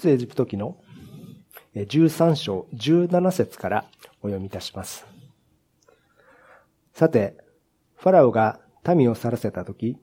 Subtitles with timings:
[0.00, 0.78] 出エジプト記の
[1.74, 3.84] 13章17節から
[4.22, 5.04] お読みいたします。
[6.94, 7.36] さて、
[7.96, 9.98] ファラオが民を去らせたとき、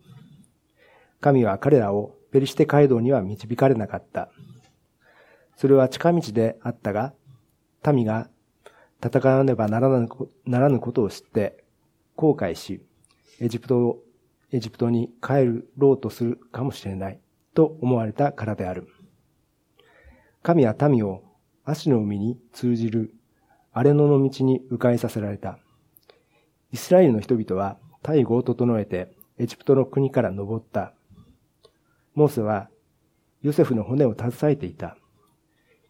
[1.20, 4.30] 神は彼らをペリシテ街道には導かれなかった。
[5.56, 7.14] それは近道であったが、
[7.92, 8.30] 民が
[9.04, 9.90] 戦わねばなら
[10.70, 11.64] ぬことを知って
[12.16, 12.84] 後悔し、
[13.40, 14.04] エジプトを、
[14.52, 17.20] エジプトに帰ろうとするかもしれない
[17.56, 18.90] と思われたからである。
[20.48, 21.24] 神は民を
[21.66, 23.14] 足の海に通じる
[23.74, 25.60] 荒れ野の道に迂回させられた。
[26.72, 30.94] イスラエルの人々は大護を整えてエジプトの国から登った。
[32.16, 32.70] モーセは
[33.42, 34.96] ヨセフの骨を携えていた。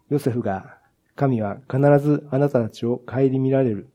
[0.09, 0.79] ヨセフが
[1.15, 3.91] 神は必ずあなたたちを顧みられる。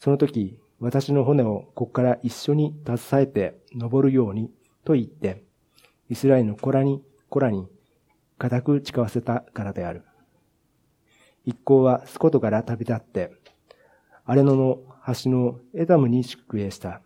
[0.00, 4.50] その時、私の骨をここから一緒に携えて登るように
[4.86, 5.44] と言って、
[6.08, 7.68] イスラエルの子らに、子らに
[8.38, 10.04] 固く誓わせたからである。
[11.44, 13.32] 一行はスコトから旅立って、
[14.24, 14.80] アレノの
[15.22, 17.02] 橋のエダムに宿営した。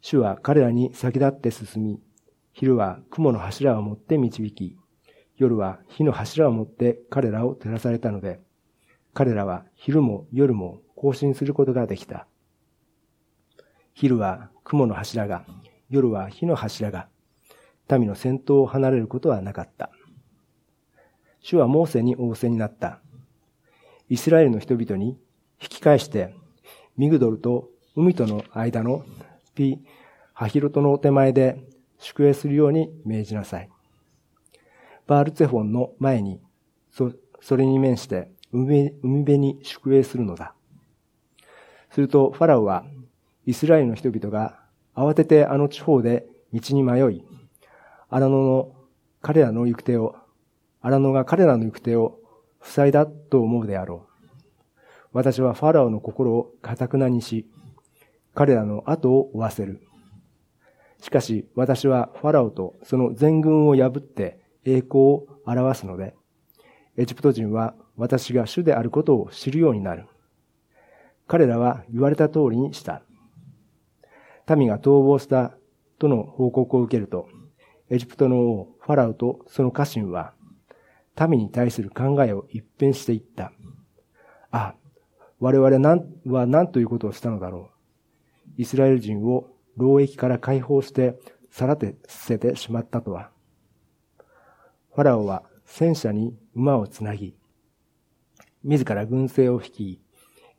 [0.00, 2.00] 主は彼らに先立って進み、
[2.52, 4.76] 昼は雲の柱を持って導き、
[5.36, 8.40] 夜は火の柱を持って彼らを照らされたので、
[9.12, 12.26] 彼らは昼も夜も更新することができた。
[13.92, 15.44] 昼は雲の柱が、
[15.88, 17.08] 夜は火の柱が、
[17.90, 19.90] 民の先頭を離れることはなかった。
[21.40, 23.00] 主はモーセに仰せになった。
[24.08, 25.18] イスラエルの人々に
[25.60, 26.34] 引き返して、
[26.96, 29.04] ミグドルと海との間の
[29.54, 29.78] ピ・
[30.32, 31.64] ハヒロトの手前で
[31.98, 33.68] 宿営するように命じなさい。
[35.06, 36.40] バールツェフォンの前に、
[36.90, 40.54] そ、それに面して海辺に宿営するのだ。
[41.90, 42.84] すると、ファラオは、
[43.46, 44.60] イスラエルの人々が
[44.94, 47.24] 慌ててあの地方で道に迷い、
[48.14, 48.76] 荒野の
[49.22, 50.14] 彼らの行く手を、
[50.80, 52.20] 荒野が彼らの行く手を
[52.62, 54.78] 塞いだと思うであろう。
[55.12, 57.50] 私はファラオの心を堅くなにし、
[58.32, 59.80] 彼らの後を追わせる。
[61.00, 66.14] しかし私はファラオとその全軍を破って栄光を表すので、
[66.96, 70.06] エジプト人は私が主であることを知るようになる。
[71.26, 73.02] 彼らは言われた通りにした。
[74.56, 75.56] 民が逃亡した
[75.98, 77.26] との報告を受けると、
[77.90, 80.32] エジプトの王ファラオとその家臣は、
[81.28, 83.52] 民に対する考えを一変していった。
[84.50, 84.74] あ、
[85.38, 85.70] 我々
[86.26, 87.70] は何ということをしたのだろ
[88.56, 88.62] う。
[88.62, 91.18] イスラエル人を労役から解放して
[91.50, 93.30] さらて捨ててしまったとは。
[94.94, 97.36] ファラオは戦車に馬をつなぎ、
[98.62, 100.00] 自ら軍勢を率い、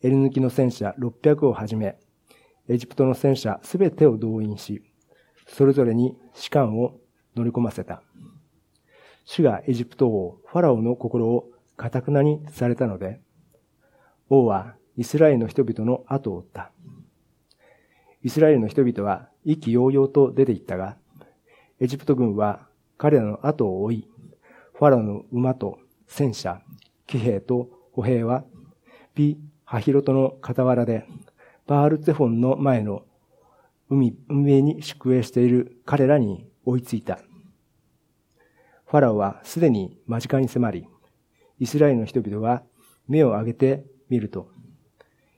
[0.01, 1.97] エル抜きの戦車600をはじめ、
[2.67, 4.83] エジプトの戦車すべてを動員し、
[5.47, 6.99] それぞれに士官を
[7.35, 8.01] 乗り込ませた。
[9.25, 13.19] 主がエジプト王ファラオの心を堅くなにされたので、
[14.29, 16.71] 王はイスラエルの人々の後を追った。
[18.23, 20.97] イスラエルの人々は意気揚々と出て行ったが、
[21.79, 24.09] エジプト軍は彼らの後を追い、
[24.73, 26.61] ファラオの馬と戦車、
[27.07, 28.43] 騎兵と歩兵は、
[29.13, 31.05] ピ・ハヒロトの傍らで、
[31.67, 33.03] バールツェフォンの前の
[33.89, 37.19] 海、運営に宿営している彼らに追いついた。
[38.85, 40.87] ファラオはすでに間近に迫り、
[41.59, 42.63] イスラエルの人々は
[43.07, 44.49] 目を上げてみると、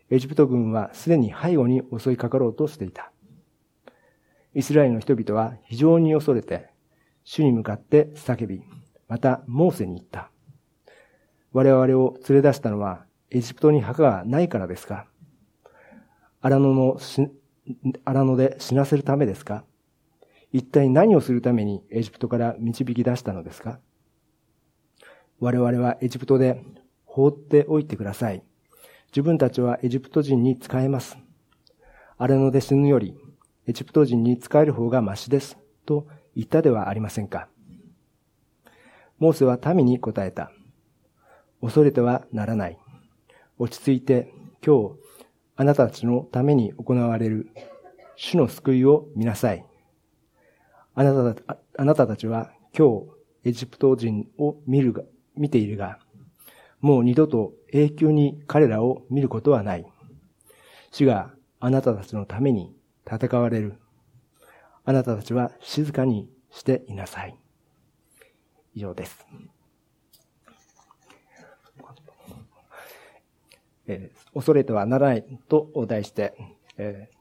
[0.10, 3.12] エジプト軍はすでに背後に襲いかかろうとしていた。
[4.54, 6.70] イスラエルの人々は非常に恐れて、
[7.24, 8.64] 主に向かって叫び、
[9.08, 10.32] また、モーセに言った。
[11.54, 15.08] 我々を連れ出したのは、エジプトに墓がないからですか？
[16.42, 16.98] 荒野の
[18.06, 19.64] 荒野で死なせるためですか？
[20.58, 23.80] 一体何をするためにエジプトから導き出したのですか？
[25.40, 26.64] 我々はエジプトで
[27.06, 28.42] 放っておいてください。
[29.10, 31.16] 自分たちはエジプト人に仕えます。
[32.18, 33.16] 荒野で死ぬより、
[33.68, 35.60] エジプト人に仕える方がましです。
[35.86, 37.50] と言ったではありませんか。
[39.20, 40.52] モーセは民に答えた。
[41.62, 42.80] 恐れてはならない。
[43.60, 44.34] 落ち着いて
[44.66, 44.96] 今日
[45.56, 47.52] あなたたちのために行われる
[48.16, 49.64] 主の救いを見なさい。
[51.00, 53.02] あなたあなたたちは今
[53.44, 55.04] 日エジプト人を見るが、
[55.36, 56.00] 見ているが、
[56.82, 59.86] もう二度と永久に彼らを見ることはない。
[60.92, 63.76] 主があなたたちのために戦われる。
[64.86, 67.38] あなたたちは静かにしていなさい。
[68.74, 69.28] 以上です。
[73.86, 76.34] えー、恐れてはならないとお題して、
[76.80, 77.12] え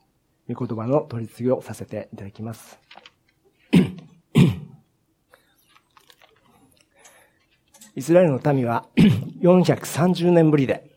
[0.48, 2.78] ー、御言葉の取り次ぎをさせていただきます。
[7.96, 8.86] イスラエルの民は
[9.40, 10.90] 430年ぶりで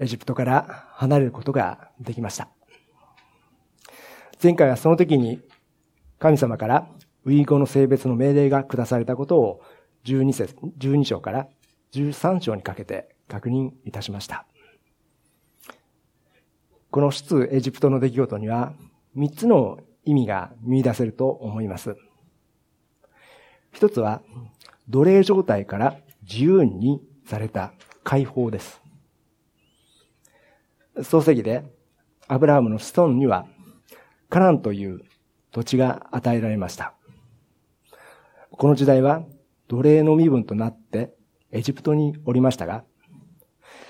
[0.00, 2.48] エジプトから離れることができました。
[4.42, 5.40] 前回はその時に
[6.18, 6.88] 神様から
[7.24, 9.62] ウィーゴの性別の命令が下されたことを
[10.04, 11.48] 12節、12章から
[11.92, 14.46] 13章にかけて確認いたしました。
[16.90, 18.72] この出エジプトの出来事には
[19.16, 21.96] 3つの意味が見出せると思います。
[23.72, 24.22] 一つは、
[24.90, 27.72] 奴隷状態から自由にされた
[28.02, 28.82] 解放です。
[31.02, 31.62] 創世記で、
[32.26, 33.46] アブラハムの子孫には、
[34.28, 35.00] カナンという
[35.52, 36.94] 土地が与えられました。
[38.50, 39.22] この時代は
[39.68, 41.14] 奴隷の身分となって
[41.52, 42.84] エジプトにおりましたが、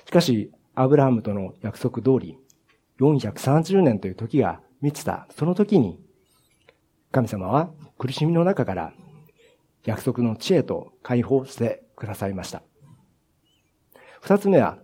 [0.07, 2.37] しかし、アブラハムとの約束通り、
[3.01, 5.99] 430年という時が満ちた、その時に、
[7.11, 8.93] 神様は苦しみの中から
[9.85, 12.63] 約束の知恵と解放してくださいました。
[14.21, 14.79] 二つ目は、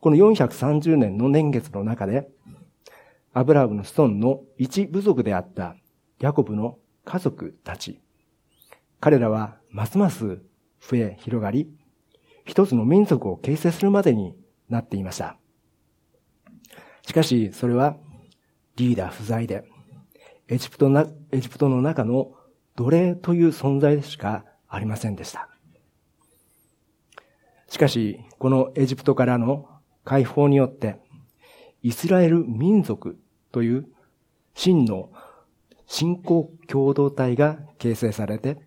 [0.00, 2.28] この430年の年月の中で、
[3.32, 5.76] アブラハムの子孫の一部族であった
[6.20, 8.00] ヤコブの家族たち。
[9.00, 10.40] 彼らはますます
[10.80, 11.68] 増え広がり、
[12.44, 14.34] 一つの民族を形成するまでに
[14.68, 15.36] なっていました。
[17.02, 17.96] しかし、それは
[18.76, 19.64] リーダー不在で、
[20.48, 22.32] エジプトな、エジプトの中の
[22.78, 25.48] 奴隷という存在しかありませんでした。
[27.68, 29.68] しかし、このエジプトからの
[30.04, 31.00] 解放によって、
[31.82, 33.18] イスラエル民族
[33.50, 33.88] という
[34.54, 35.10] 真の
[35.86, 38.60] 信仰共同体が形成されて、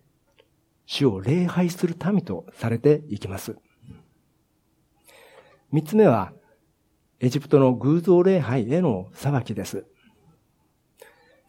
[0.84, 3.56] 主を礼拝する民とされていきます。
[5.70, 6.34] 三つ目は、
[7.18, 9.86] エジプトの偶像礼拝への裁きです。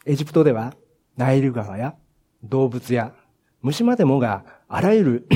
[0.05, 0.73] エジプトでは、
[1.17, 1.97] ナイル川や
[2.43, 3.13] 動物や
[3.61, 5.27] 虫までもがあらゆる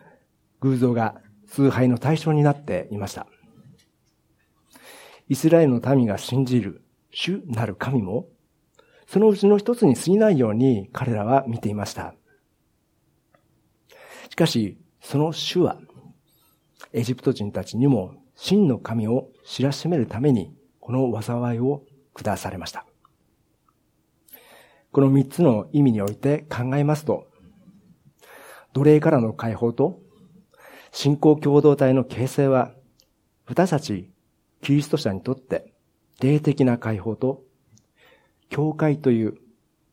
[0.60, 3.26] 偶像が崇拝の対象になっていました。
[5.28, 8.28] イスラエルの民が信じる主なる神も、
[9.06, 12.14] そのうちの一つに過ぎないように彼らは見ていました。
[14.30, 15.78] しかし、その主は、
[16.92, 21.82] エジプト人たちにも真の神を知らしめるために、この災いを
[22.14, 22.86] 下されました。
[24.96, 27.26] この三つの意味において考えますと、
[28.72, 30.00] 奴隷からの解放と
[30.90, 32.72] 信仰共同体の形成は、
[33.44, 34.10] 私たち
[34.62, 35.74] キリスト者にとって
[36.22, 37.42] 霊的な解放と、
[38.48, 39.34] 教会という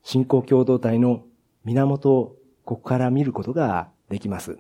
[0.04, 1.26] 信仰共同体の
[1.66, 4.58] 源をここから見ることができます。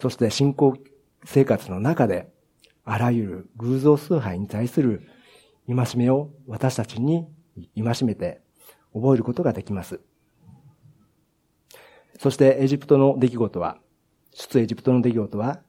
[0.00, 0.76] そして信仰
[1.24, 2.30] 生活の中で、
[2.84, 5.08] あらゆる偶像崇拝に対する
[5.66, 7.26] 戒めを私たちに
[7.74, 8.42] 戒めて
[8.94, 10.00] 覚えることができます。
[12.18, 13.78] そしてエジプトの出来事は、
[14.32, 15.60] 出エジプトの出来事は、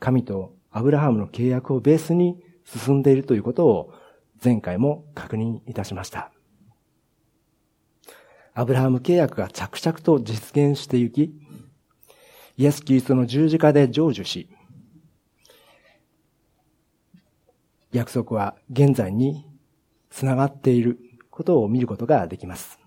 [0.00, 3.92] 神とアブラハムの契約をベースに進んでいるということを
[4.42, 6.32] 前回も確認いたしました。
[8.54, 11.32] アブラハム契約が着々と実現していき、
[12.56, 14.48] イエス・キリストの十字架で成就し、
[17.92, 19.46] 約束は現在に
[20.10, 20.98] つながっている
[21.34, 22.78] ことを見ることができます。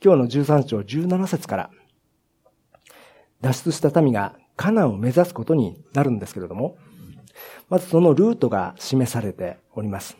[0.00, 1.70] 今日の13章17節から、
[3.40, 6.78] 脱出した民がカナンを目指すことになるんですけれども、
[7.68, 10.16] まずそのルートが示されております。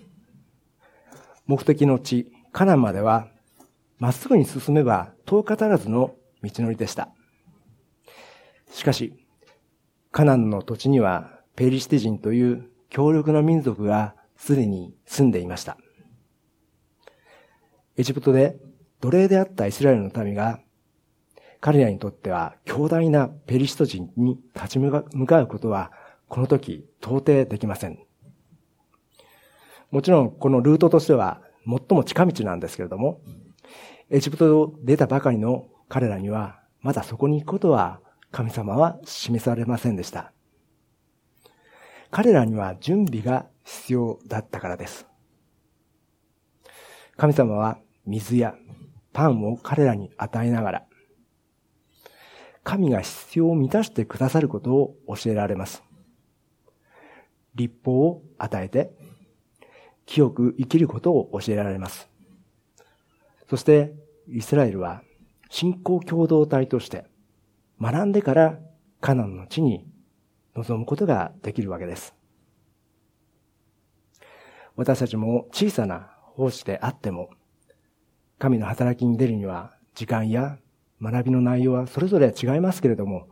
[1.47, 3.29] 目的の地、カナンまでは、
[4.01, 7.11] まっすぐに進めば遠かたらずの道のりでした。
[8.73, 9.15] しかし、
[10.11, 15.79] カナンの土地にはペリシテ人という強力な民族がすでに住んでいました。
[17.97, 18.59] エジプトで
[19.01, 20.61] 奴隷であったイスラエルの民が、
[21.61, 25.93] 彼らにとっては強大なペリシト人に立ち向かうことは、
[26.29, 27.99] この時到底できません。
[29.91, 33.21] もちろん、このルートとしては最も近道なんですけれども、
[34.11, 38.01] エジプトを出たばかりの彼らには、まだそこに行くことは
[38.31, 40.33] 神様は示されませんでした。
[42.11, 45.07] 彼らには準備が必要だったからです。
[47.17, 48.55] 神様は水や
[49.13, 50.87] パンを彼らに与えながら、
[52.65, 55.83] 神が必要を満たしてくださることを教えられます。
[57.55, 58.93] 立法を与えて、
[60.05, 62.09] 清く生きることを教えられます。
[63.49, 63.95] そして、
[64.29, 65.03] イスラエルは
[65.51, 67.05] 信仰共同体として
[67.81, 68.59] 学んでから
[69.01, 69.87] カナンの地に
[70.55, 72.15] 臨むことができるわけです。
[74.75, 77.31] 私たちも小さな奉仕であっても、
[78.39, 80.59] 神の働きに出るには時間や
[81.01, 83.29] 学びの内容はそれぞれ違いますけれども、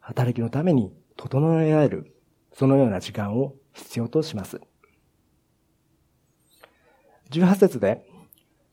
[0.00, 2.14] 働きのために整えられる、
[2.52, 4.60] そのような時間を必要とします。
[7.30, 8.04] 18節で、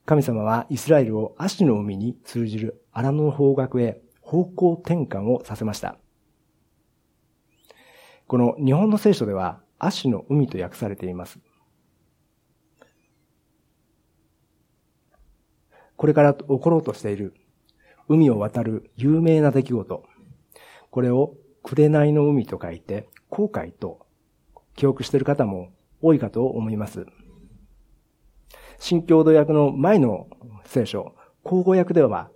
[0.06, 5.98] 神様はイスラエルを足の海に通じる荒野の方角へ方向転換をさせました。
[8.26, 11.40] この日本の聖書では、足の海と訳されています。
[15.98, 17.34] これから起ころうとしている
[18.08, 20.04] 海を渡る有名な出来事。
[20.92, 24.06] これを紅の海と書いて、後悔と
[24.76, 25.70] 記憶している方も
[26.02, 27.06] 多いかと思います。
[28.80, 30.28] 新共同訳の前の
[30.66, 32.30] 聖書、口語訳では、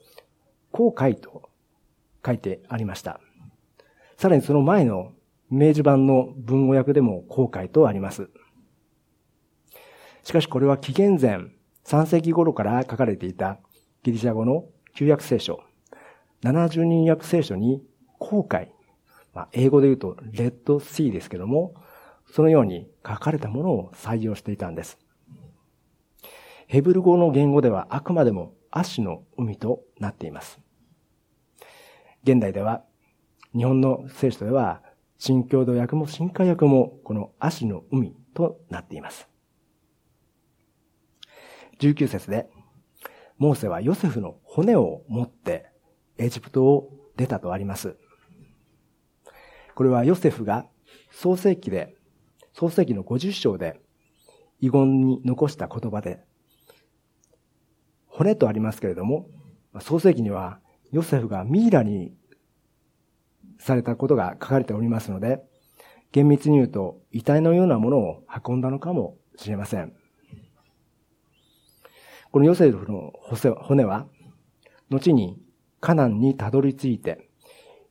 [0.72, 1.50] 後悔と
[2.26, 3.22] 書いてありました。
[4.18, 5.14] さらにその前の
[5.50, 8.30] 明治版の文語訳でも後悔とあります。
[10.24, 13.60] しかしこれは紀元前3世紀頃から書かれていた
[14.04, 15.62] ギリシャ語の旧約聖書、
[16.44, 17.84] 70人訳聖書に
[18.20, 18.70] 後悔、
[19.34, 21.74] まあ、英語で言うとレッドシーですけども、
[22.32, 24.98] そのように書かれたものを採用していたんです。
[26.68, 30.60] ヘブル語の言語ではあくまでも足の海となっています。
[32.24, 32.84] 現代では、
[33.54, 34.82] 日本の聖書では、
[35.18, 39.31] 新共同訳も新化訳もこの足の海となっています。
[41.82, 42.48] 19節で、
[43.38, 45.66] モーセはヨセフの骨を持って
[46.20, 47.98] エジプトを出たとあります。
[49.74, 50.68] これはヨセフが
[51.12, 51.96] 創世記で、
[52.54, 53.82] 創世記の50章で
[54.60, 56.24] 遺言に残した言葉で、
[58.08, 59.28] 骨とありますけれども、
[59.80, 60.60] 創世記には
[60.92, 62.14] ヨセフがミイラに
[63.58, 65.42] されたことが書かれておりますので、
[66.12, 70.01] 厳密に言うと遺体のようなものを運んだのかもしれません。
[72.32, 73.14] このヨセフの
[73.60, 74.08] 骨は、
[74.90, 75.38] 後に
[75.82, 77.30] カナンにたどり着いて、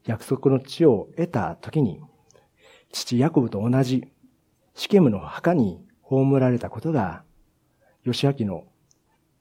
[0.06, 2.00] 約束の地を得た時に、
[2.90, 4.10] 父ヤコブと同じ
[4.74, 7.22] シケムの墓に葬られたことが、
[8.02, 8.64] ヨシアキの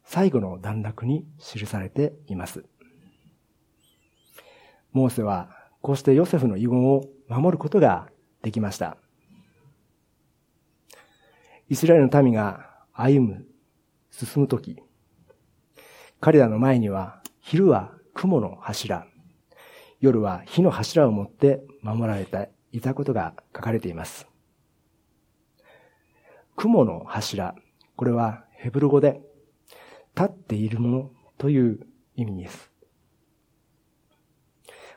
[0.04, 2.66] 最後の段落に記されています。
[4.92, 5.50] モーセは
[5.82, 8.10] こうしてヨセフの遺言を守ることが
[8.42, 8.98] できました。
[11.70, 13.46] イスラエルの民が歩む、
[14.12, 14.82] 進むとき、
[16.22, 19.08] 彼らの前には昼は雲の柱、
[20.02, 24.28] 夜は火の柱を持って守られていたことが書かれています。
[26.58, 27.56] 雲の柱、
[27.96, 29.22] これはヘブル語で
[30.16, 31.80] 立っているものという
[32.16, 32.70] 意味です。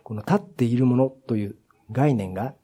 [0.02, 1.56] この立っているものという
[1.92, 2.54] 概念が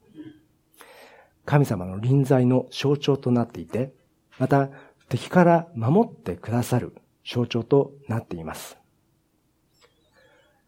[1.44, 3.92] 神様の臨在の象徴となっていて、
[4.38, 4.68] また
[5.08, 6.96] 敵から守ってくださる
[7.28, 8.78] 象徴となっています。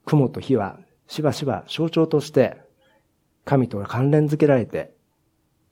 [0.05, 2.61] 雲と火はしばしば象徴として
[3.45, 4.93] 神と関連づけられて、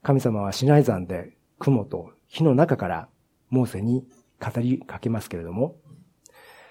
[0.03, 3.09] 神様はシナイ山で雲と火の中から
[3.51, 4.07] モーセに
[4.41, 5.77] 語りかけますけれども、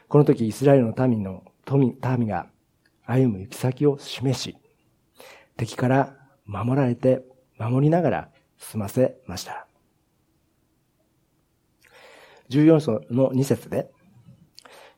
[0.08, 2.48] この時イスラエルの民の民民が
[3.06, 4.58] 歩む行き先を示し、
[5.58, 7.24] 敵から守られて、
[7.58, 9.68] 守りながら進ませました。
[12.50, 13.92] 14章の2節で、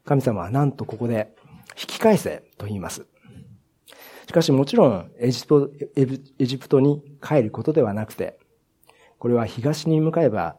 [0.06, 1.36] 神様はなんとここで
[1.80, 3.06] 引き返せと言います。
[4.28, 5.72] しかしもちろんエジプト
[6.40, 8.38] エジプトに帰ることではなくて、
[9.18, 10.58] これは東に向かえば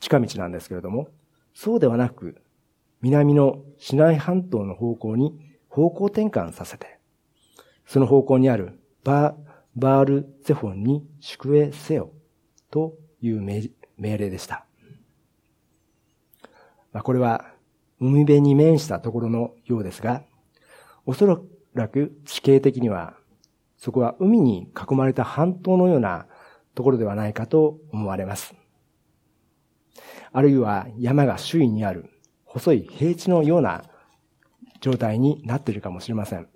[0.00, 1.08] 近道なんですけれども、
[1.54, 2.40] そうではなく、
[3.00, 6.98] 南のシナイ半島の方向に方向転換させて、
[7.86, 9.36] その方向にあるバー、
[9.74, 12.12] バールゼフォンに宿営せよ
[12.70, 14.66] という命令でした。
[16.92, 17.51] まあ、これは
[18.02, 20.24] 海辺に面したところのようですが、
[21.06, 21.26] おそ
[21.74, 23.14] らく地形的には、
[23.76, 26.26] そこは海に囲まれた半島のような
[26.74, 28.54] ところではないかと思われます。
[30.32, 32.10] あるいは山が周囲にある
[32.44, 33.84] 細い平地のような
[34.80, 36.48] 状態になっているかもしれません。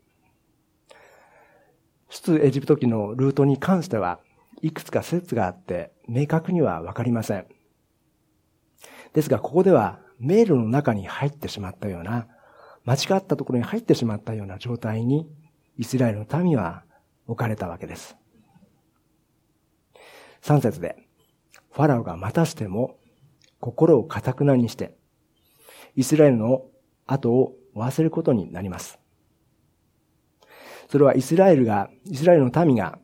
[2.09, 4.19] 出エジプト記のルートに関しては、
[4.63, 7.47] いくつか説があって、明確にはわかりません。
[9.13, 12.27] ですが、ここでは、迷路の中に入ってしまったような、
[12.85, 15.29] 間違ったところに入ってしまったような状態に、
[15.79, 16.85] イスラエルの民は
[17.27, 18.17] 置かれたわけです。
[20.43, 20.97] 3節で、
[21.73, 22.97] ファラオがまたしても、
[23.61, 24.97] 心を堅くなにして、
[25.97, 26.67] イスラエルの
[27.07, 28.99] 後を忘れることになります。
[30.89, 32.99] それはイスラエルが、イスラエルの民が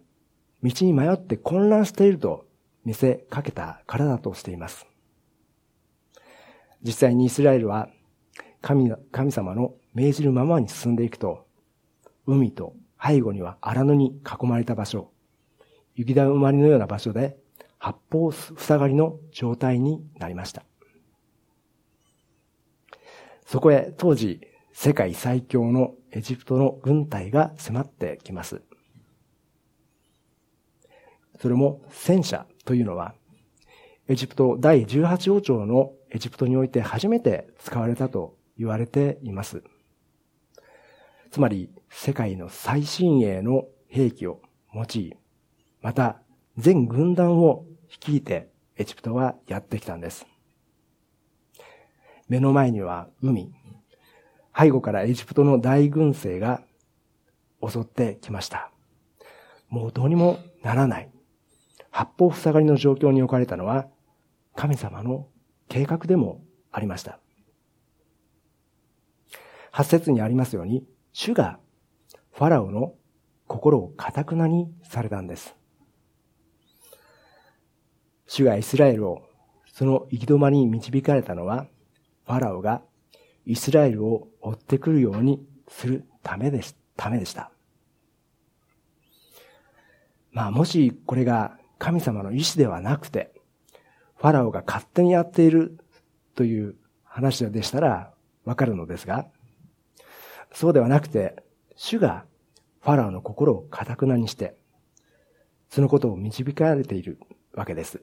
[0.62, 2.46] 道に迷って混乱していると
[2.84, 4.86] 見せかけたからだとしています。
[6.82, 7.88] 実際にイスラエルは
[8.60, 11.46] 神神様の命じるままに進んでいくと、
[12.26, 15.10] 海と背後には荒野に囲まれた場所、
[15.94, 17.36] 雪だ埋まりのような場所で
[17.78, 20.64] 八方塞がりの状態になりました。
[23.44, 24.40] そこへ当時
[24.72, 28.62] 世界最強のエジプトの軍隊が迫ってきます。
[31.40, 33.14] それも戦車というのは
[34.08, 39.64] エジプト第18王朝のエジプトにおいて初めて使われたと言われています。
[41.30, 44.42] つまり世界の最新鋭の兵器を
[44.74, 45.14] 用い、
[45.80, 46.20] また
[46.58, 50.26] 全軍団を率いてエジプトはやってきたんです。
[52.28, 53.50] 目の前には海、
[54.54, 56.60] 背後からエジプトの大軍勢が
[57.66, 58.70] 襲ってきました。
[59.70, 61.10] もうどうにもならない。
[61.90, 63.86] 八方塞がりの状況に置かれたのは
[64.54, 65.26] 神様の
[65.72, 67.18] 計画でもありました。
[69.70, 71.58] 八節にありますように、主が
[72.30, 72.92] ファラオの
[73.46, 75.56] 心を堅くなにされたんです。
[78.26, 79.22] 主がイスラエルを
[79.72, 81.66] その行き止まりに導かれたのは、
[82.26, 82.82] ファラオが
[83.46, 87.50] イスラエルを追ってくるようにするためです、ためでした。
[90.32, 93.32] まあもしこれが神様の意志ではなくて、
[94.22, 95.76] ファラオが勝手にやっている
[96.36, 98.14] という話でしたら
[98.44, 99.26] わかるのですが、
[100.52, 101.42] そうではなくて、
[101.74, 102.24] 主が
[102.82, 104.54] ファラオの心を堅くなにして、
[105.70, 107.18] そのことを導かれている
[107.52, 108.00] わけです。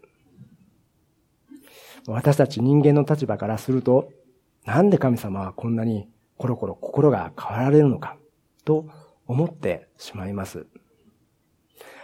[2.05, 4.11] 私たち人間の立場からすると、
[4.65, 8.17] なんで神様はこんなにコロコロ心が変わられるのか、
[8.65, 8.89] と
[9.25, 10.67] 思ってしまいます。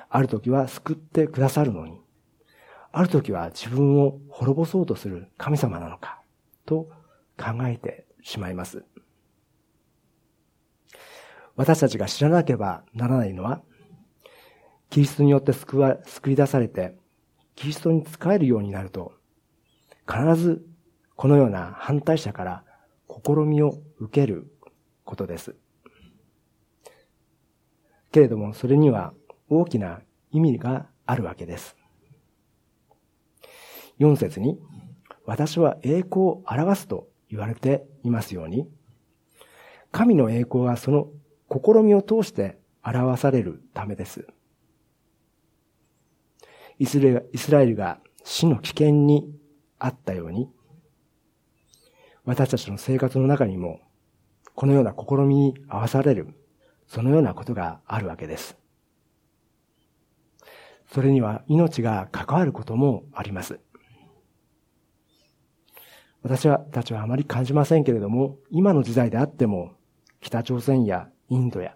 [0.08, 2.05] ある時は救ってくださるのに、
[2.98, 6.22] ある時は自分を滅ぼそうとする神様なのか、
[6.66, 6.90] と
[7.38, 8.86] 考えてしまいます。
[11.58, 13.62] 私たちが知らなければならないのは、
[14.90, 16.96] キリストによって救わ、救い出されて、
[17.56, 19.12] キリストに仕えるようになると、
[20.10, 20.66] 必ず
[21.18, 22.64] このような反対者から
[23.10, 24.50] 試みを受ける
[25.04, 25.54] ことです。
[28.14, 29.14] けれども、それには
[29.50, 30.00] 大きな
[30.32, 31.76] 意味があるわけです。
[34.00, 34.60] 4節に、
[35.26, 38.70] 私は栄光を表すと言われていますように、
[39.92, 41.08] 神の栄光はその
[41.50, 44.28] 試みを通して表されるためです。
[46.78, 49.34] イスラエルが死の危険に
[49.80, 50.50] あったように、
[52.26, 53.80] 私たちの生活の中にも、
[54.56, 56.36] このような試みに合わされる、
[56.88, 58.58] そのようなことがあるわけです。
[60.92, 63.60] それには命が関わることもあります。
[66.26, 69.74] 私はたちはあまり感じませんけれども、今の時代であっても、
[70.22, 71.76] 北朝鮮やインドや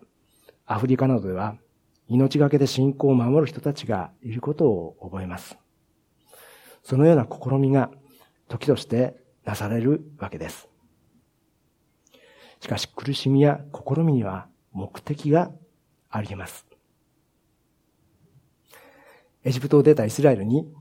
[0.66, 1.56] アフリカなどでは、
[2.08, 5.56] 命がけで信仰を守る人たちがいることを覚えます。
[6.82, 7.92] そのような試みが
[8.48, 10.68] 時としてなされるわけです。
[12.60, 15.52] しかし苦しみや試みには目的が
[16.10, 16.66] あります。
[19.44, 20.74] エジプトを出たイスラエルに、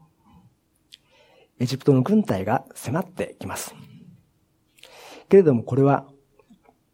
[1.61, 3.75] エジプトの軍隊が迫ってきます。
[5.29, 6.07] けれどもこれは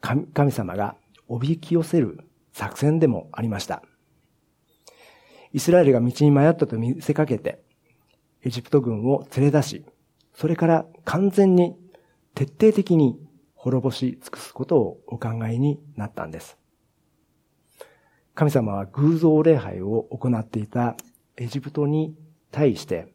[0.00, 0.96] 神様が
[1.29, 2.20] おびき寄せる
[2.53, 3.83] 作戦でもありました。
[5.53, 7.62] イスラエルが道に迷ったと見せかけて、
[8.42, 9.85] エジプト軍を連れ出し、
[10.35, 11.77] それから完全に
[12.35, 13.18] 徹底的に
[13.55, 16.59] 滅ぼし尽くすことをお考えになったんです。
[18.35, 20.96] 神様は偶像礼拝を行っていた
[21.37, 22.16] エジプトに
[22.50, 23.13] 対して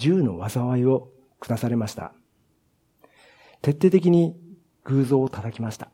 [0.00, 1.10] 銃の災いを
[1.40, 2.14] 下されました。
[3.60, 4.34] 徹底的に
[4.84, 5.90] 偶像を叩きました。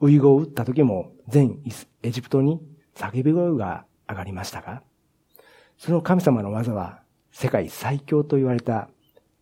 [0.00, 1.60] ウイゴを撃った時も全
[2.02, 2.60] エジプトに
[2.94, 4.82] 叫び声が上がりましたが、
[5.76, 8.88] その神様の技は世界最強と言われた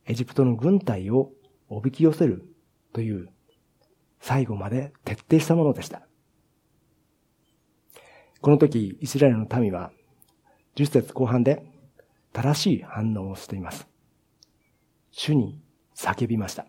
[0.06, 1.30] エジプトの軍隊を
[1.68, 2.44] おびき寄せる
[2.92, 3.28] という
[4.18, 6.02] 最後まで徹底したものでした。
[8.40, 9.92] この時、イスラエルの民は、
[10.74, 11.62] 10節後半で
[12.32, 13.86] 正しい反応をしています。
[15.10, 15.60] 主に
[15.94, 16.66] 叫びました。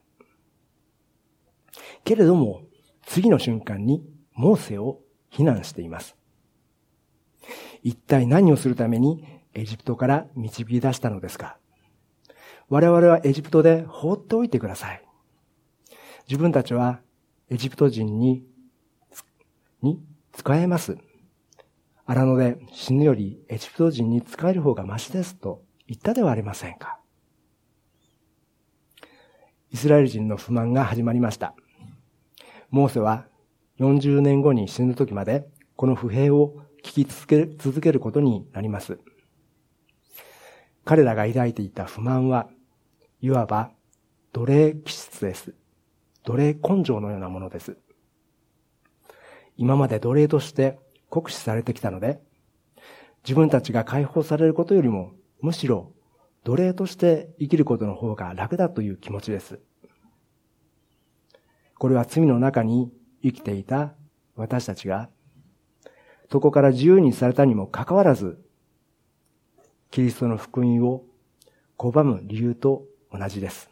[2.04, 2.63] けれども、
[3.06, 6.15] 次の瞬間にモーセを非難しています。
[7.84, 11.58] 一体何をするためにエジプトから導き出したのですか？
[12.69, 15.04] 我々はエジプトで放っておいてください。
[16.28, 17.02] 自分たちは
[17.50, 18.43] エジプト人に、
[19.82, 20.00] に
[20.32, 20.97] 使えます。
[22.12, 27.00] 荒野で死ぬよりエジプト人に使える方がましですと言ったではありませんか。
[29.71, 31.56] イスラエル人の不満が始まりました。
[32.69, 33.28] モーセは
[33.80, 35.47] 40年後に死ぬ時まで
[35.78, 39.00] この不平を聞き続け続けることになります。
[40.84, 42.50] 彼らが抱いていた不満は、
[43.21, 43.71] いわば
[44.34, 45.54] 奴隷気質です。
[46.26, 47.78] 奴隷根性のようなものです。
[49.56, 50.78] 今まで奴隷として
[51.12, 52.19] 酷使されてきたので、
[53.24, 55.91] 自分たちが解放されることよりも、むしろ
[56.45, 59.60] 奴隷として生きることの方が楽だという気持ちです。
[61.78, 63.93] これは罪の中に生きていた
[64.36, 65.10] 私たちが、
[66.32, 68.39] そこから自由にされたにもかかわらず、
[69.91, 71.04] キリストの福音を
[71.78, 73.69] 拒む理由と同じです。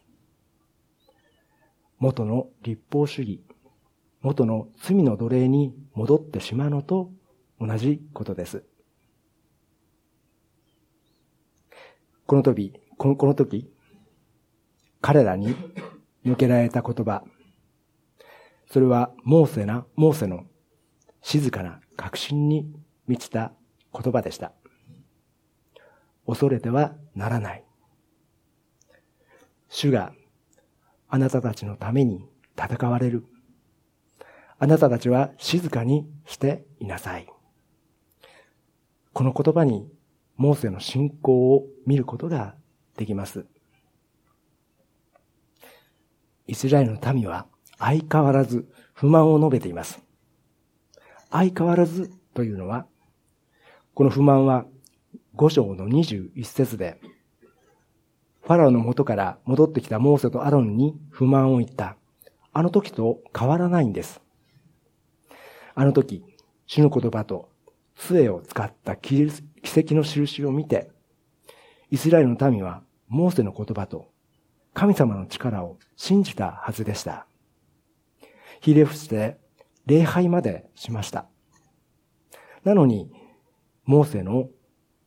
[1.99, 3.41] 元の立法主義、
[4.21, 7.11] 元の罪の奴隷に戻ってしまうのと
[7.59, 8.63] 同じことです。
[12.25, 13.71] この時、このこの時、
[15.01, 15.55] 彼らに
[16.23, 17.23] 向けられた言葉、
[18.71, 20.45] それはモーセな、モーセの
[21.21, 22.71] 静かな確信に
[23.07, 23.53] 満ちた
[23.93, 24.53] 言葉でした。
[26.27, 27.65] 恐れてはならない。
[29.69, 30.13] 主が
[31.07, 32.23] あなたたちのために
[32.55, 33.25] 戦われる。
[34.59, 37.27] あなたたちは静かにしていなさい。
[39.13, 39.87] この言葉に
[40.37, 42.55] モーセの信仰を見ることが
[42.95, 43.45] できます。
[46.47, 47.45] イスラエルの民は
[47.77, 50.01] 相変わらず不満を述べています。
[51.31, 52.85] 相変わらずというのは、
[53.93, 54.65] この不満は
[55.35, 56.99] 五章の21節で、
[58.41, 61.97] ファラオの元から戻ってきたモーセとアロンに不満を言った。
[62.51, 64.21] あの時と変わらないんです。
[65.75, 66.23] あの時、
[66.65, 67.49] 主の言葉と
[67.99, 70.89] 杖を使った奇跡の印を見て、
[71.91, 74.09] イスラエルの民はモーセの言葉と
[74.73, 77.27] 神様の力を信じたはずでした。
[78.61, 79.37] ひれ伏して
[79.85, 81.27] 礼拝までしました。
[82.63, 83.11] なのに、
[83.85, 84.47] モーセの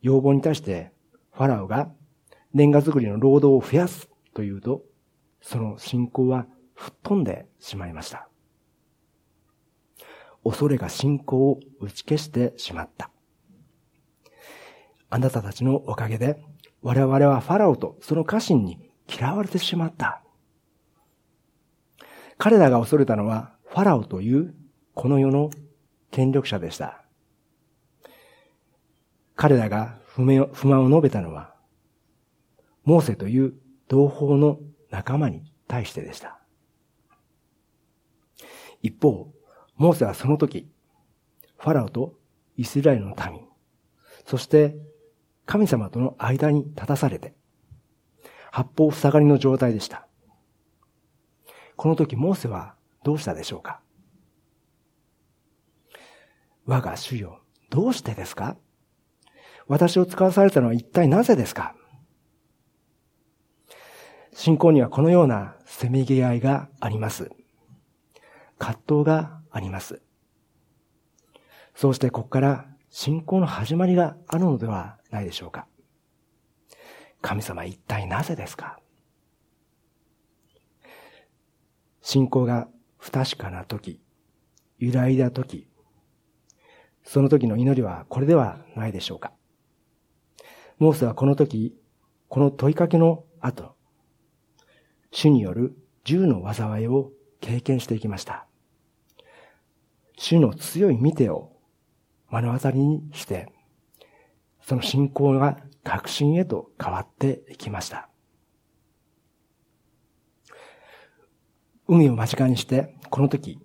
[0.02, 0.92] 要望に対して
[1.32, 1.90] ファラオが
[2.54, 4.82] レンガ作りの労働を増やすというと、
[5.40, 8.28] その信仰は吹っ飛んでしまいました。
[10.44, 13.10] 恐れが信仰を打ち消してしまった。
[15.10, 16.42] あなたたちのおかげで、
[16.82, 20.22] 我々はファラオとその家臣に嫌われてしまった。
[22.38, 24.54] 彼らが恐れたのは、ファラオという
[24.94, 25.50] この世の
[26.10, 27.04] 権力者でした。
[29.36, 31.54] 彼らが不満を述べたのは、
[32.84, 33.54] モーセという
[33.88, 34.58] 同胞の
[34.90, 36.40] 仲間に対してでした。
[38.82, 39.32] 一方、
[39.76, 40.68] モーセはその時、
[41.58, 42.14] ファラオと
[42.56, 43.40] イスラエルの民、
[44.26, 44.76] そして
[45.46, 47.34] 神様との間に立たされて、
[48.50, 50.06] 八方塞がりの状態でした。
[51.76, 53.80] この時モーセはどうしたでしょうか？
[56.66, 58.56] 我が主よ、どうしてですか？
[59.66, 61.74] 私を使わされたのは一体なぜですか？
[64.32, 67.30] 信仰にはこのようなせめぎ合いがあります。
[68.58, 70.02] 葛藤があります。
[71.74, 75.66] そうしてここから信仰の始まりがあるのではないでしょうか。
[77.20, 78.78] 神様一体なぜですか？
[82.00, 84.00] 信仰が不確かな時、
[84.78, 85.68] 揺らいだ時、
[87.04, 89.32] その時の祈りはこれではないでしょうか？
[90.78, 91.76] モーセはこの時、
[92.28, 93.76] この問いかけの後、
[95.12, 98.46] 主による銃の災いを経験していきました。
[100.22, 101.50] 主の強い見てを
[102.30, 103.52] 目の当たりにして、
[104.60, 108.08] その信仰が確信へと変わっていきました。
[111.88, 113.58] 海を間近にして、この時、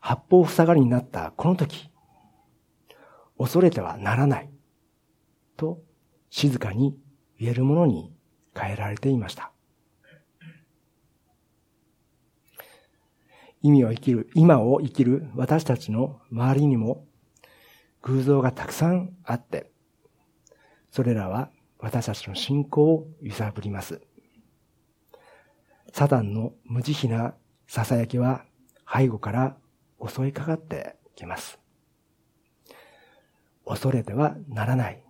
[0.00, 1.90] 八方塞がりになったこの時、
[3.38, 4.50] 恐れてはならない、
[5.56, 5.80] と
[6.28, 6.94] 静かに
[7.38, 8.12] 言えるものに
[8.54, 9.50] 変えられていました。
[13.62, 17.06] 意味を生きる、今を生きる私たちの周りにも
[18.02, 19.70] 偶像がたくさんあって、
[20.90, 24.00] それらは私たちの信仰を揺さぶります。
[25.92, 27.34] サタンの無慈悲な
[27.68, 28.44] 囁きは
[28.90, 29.56] 背後から
[30.06, 31.58] 襲いかかってきます。
[33.66, 35.02] 恐れてはならない。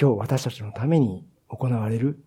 [0.00, 2.24] 今日私たちのために行われる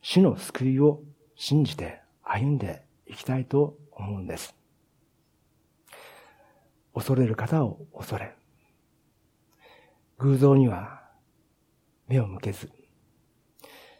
[0.00, 1.02] 主の救いを
[1.36, 4.54] 信じて歩んでいきたいと思うんです。
[6.94, 8.34] 恐れる方を恐れ、
[10.18, 11.02] 偶像には
[12.08, 12.70] 目を向けず、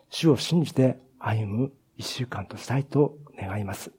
[0.08, 3.92] 主を信じて歩む一週間としたいと願います。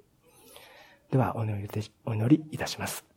[1.11, 3.05] では、お祈りいたします。